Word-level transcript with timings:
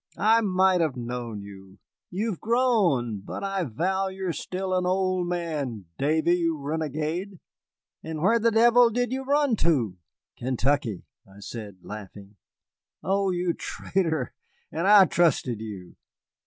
I 0.17 0.41
might 0.41 0.81
have 0.81 0.95
known 0.97 1.41
you 1.43 1.77
you've 2.09 2.39
grown, 2.39 3.21
but 3.23 3.43
I 3.43 3.65
vow 3.65 4.07
you're 4.07 4.33
still 4.33 4.73
an 4.75 4.87
old 4.87 5.27
man, 5.27 5.85
Davy, 5.99 6.37
you 6.37 6.57
renegade. 6.57 7.39
And 8.01 8.19
where 8.19 8.39
the 8.39 8.49
devil 8.49 8.89
did 8.89 9.11
you 9.11 9.23
run 9.23 9.55
to?" 9.57 9.97
"Kentucky," 10.37 11.03
I 11.27 11.37
said, 11.37 11.81
laughing. 11.83 12.37
"Oh, 13.03 13.29
you 13.29 13.53
traitor 13.53 14.33
and 14.71 14.87
I 14.87 15.05
trusted 15.05 15.59
you. 15.61 15.97